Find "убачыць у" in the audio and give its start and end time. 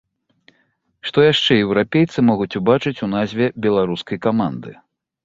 2.61-3.11